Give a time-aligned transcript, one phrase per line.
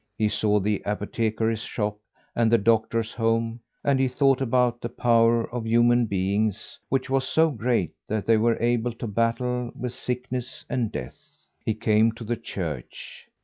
[0.17, 1.99] He saw the apothecary's shop
[2.35, 7.23] and the doctor's home, and he thought about the power of human beings, which was
[7.27, 11.21] so great that they were able to battle with sickness and death.
[11.63, 13.27] He came to the church.